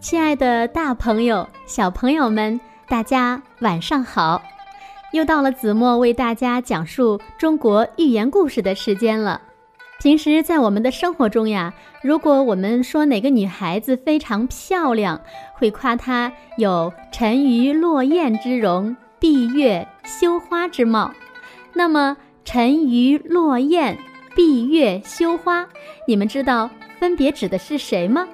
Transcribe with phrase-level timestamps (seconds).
[0.00, 2.58] 亲爱的，大朋友、小朋友们，
[2.88, 4.42] 大家晚上好！
[5.12, 9.42] 又到了子墨为大家讲述中国寓言故事的时间了。
[10.00, 15.20] 平时在我们的生活中呀，如果我们说哪个女孩子非常漂亮，
[15.52, 21.12] 会夸她有沉鱼落雁之容，闭月羞花之貌。
[21.74, 23.98] 那么，沉鱼落雁、
[24.34, 25.68] 闭月羞花，
[26.08, 28.26] 你们知道分别指的是谁吗？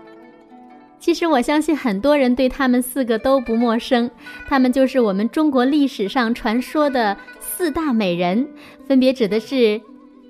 [1.06, 4.10] 其实我相信很多人对他们四个都不陌生，
[4.48, 8.48] 他们就是我们中国历史上传说的四大美人，
[8.88, 9.80] 分别指的是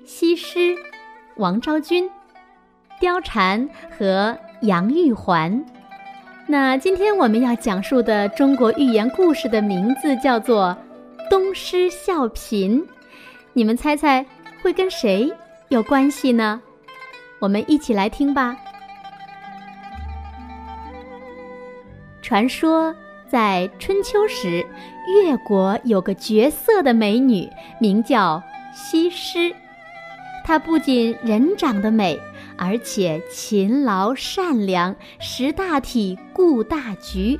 [0.05, 0.75] 西施、
[1.37, 2.07] 王昭君、
[3.01, 5.65] 貂蝉和杨玉环。
[6.45, 10.77] 那今天我们要讲述的中国寓言故事的名字叫做
[11.31, 12.69] 《东施效颦》，
[13.53, 14.23] 你们猜猜
[14.61, 15.33] 会跟谁
[15.69, 16.61] 有关系呢？
[17.39, 18.55] 我们一起来听吧。
[22.27, 22.93] 传说
[23.29, 24.65] 在春秋时，
[25.07, 29.55] 越国有个绝色的美女，名叫西施。
[30.43, 32.19] 她不仅人长得美，
[32.57, 37.39] 而且勤劳善良，识大体，顾大局。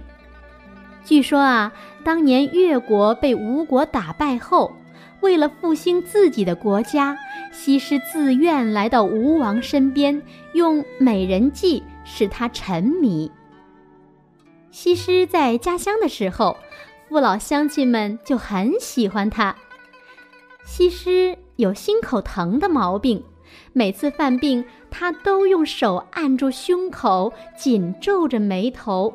[1.04, 1.74] 据说啊，
[2.06, 4.74] 当年越国被吴国打败后，
[5.20, 7.18] 为了复兴自己的国家，
[7.52, 10.22] 西施自愿来到吴王身边，
[10.54, 13.30] 用美人计使他沉迷。
[14.80, 16.56] 西施在家乡的时候，
[17.09, 19.56] 父老乡亲们就很喜欢她。
[20.64, 23.23] 西施有心口疼的毛病，
[23.73, 29.11] 每次犯病，她都用手按住胸口，紧皱着眉头。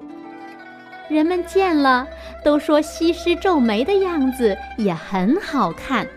[1.09, 2.09] 人们见了
[2.45, 6.09] 都说西施皱眉的样子也很好看。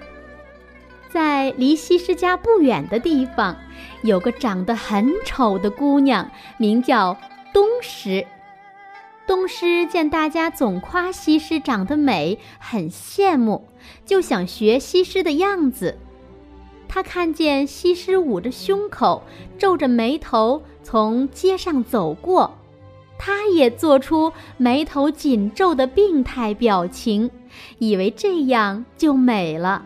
[1.11, 3.55] 在离西施家不远的地方，
[4.01, 7.15] 有个长得很丑的姑娘，名叫
[7.53, 8.25] 东施。
[9.27, 13.67] 东施见大家总夸西施长得美，很羡慕，
[14.05, 15.97] 就想学西施的样子。
[16.87, 19.23] 他看见西施捂着胸口，
[19.57, 22.55] 皱着眉头从街上走过，
[23.17, 27.31] 他也做出眉头紧皱的病态表情，
[27.79, 29.85] 以为这样就美了。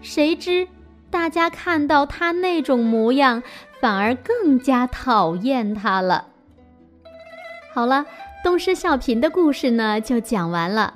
[0.00, 0.68] 谁知
[1.10, 3.42] 大家看到他那种模样，
[3.80, 6.28] 反而更加讨厌他了。
[7.74, 8.06] 好了。
[8.46, 10.94] 东施效颦的故事呢，就讲完了。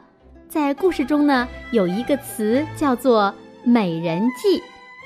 [0.49, 3.34] 在故事中呢，有一个词叫做
[3.66, 4.62] “美人计”，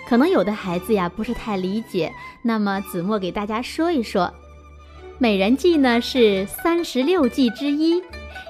[0.06, 2.12] 可能有的孩子呀不是太理解。
[2.42, 4.30] 那么子墨给大家说一说
[5.16, 8.02] ，“美人计”呢是三十六计之一，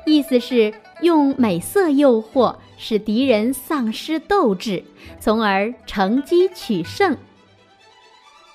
[0.07, 4.83] 意思是用美色诱惑，使敌人丧失斗志，
[5.21, 7.17] 从而乘机取胜。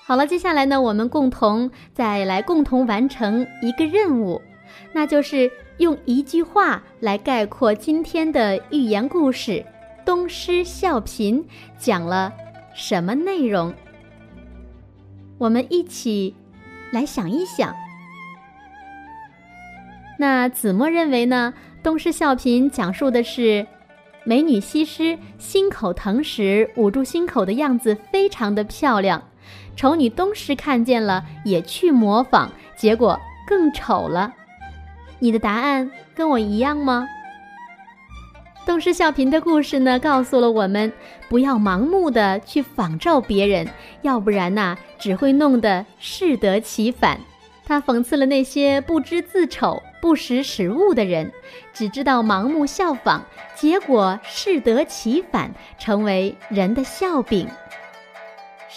[0.04, 4.38] 好了，接下来呢，我们共同再来共同完成一个任务。
[4.92, 9.52] 那就是用一句话来概括今天的寓言故事
[10.04, 11.34] 《东施效颦》
[11.78, 12.32] 讲了
[12.74, 13.72] 什么内容？
[15.38, 16.34] 我们一起
[16.92, 17.74] 来想一想。
[20.18, 23.66] 那子墨认为呢，《东施效颦》讲述的是
[24.22, 29.22] 美女西施心口疼时捂住心口的样子非常的漂亮，
[29.74, 34.34] 丑女东施看见了也去模仿，结果更丑了。
[35.20, 37.06] 你的答案跟我一样吗？
[38.66, 40.92] 东施效颦的故事呢，告诉了我们
[41.28, 43.68] 不要盲目的去仿照别人，
[44.02, 47.18] 要不然呐，只会弄得适得其反。
[47.64, 51.32] 他讽刺了那些不知自丑、不识时务的人，
[51.72, 53.22] 只知道盲目效仿，
[53.54, 57.48] 结果适得其反，成为人的笑柄。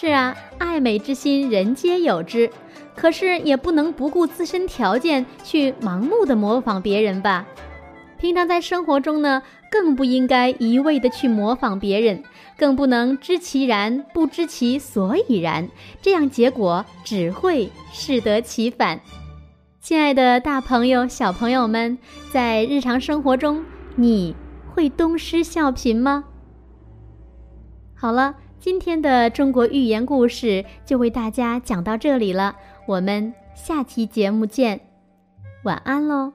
[0.05, 2.51] 是啊，爱美之心，人皆有之。
[2.93, 7.47] 可是也不能不顾自身条件去盲目的模仿别人吧。
[8.17, 9.41] 平常在生活中呢，
[9.71, 12.21] 更不应该一味的去模仿别人，
[12.57, 15.69] 更不能知其然不知其所以然，
[16.01, 18.99] 这样结果只会适得其反。
[19.79, 21.97] 亲爱的，大朋友、小朋友们，
[22.29, 23.63] 在日常生活中，
[23.95, 24.35] 你
[24.69, 26.25] 会东施效颦吗？
[27.95, 32.55] 好了，今天的中国寓言故事就为大家讲到这里了。
[32.87, 34.79] 我们下期节目见，
[35.63, 36.31] 晚安喽。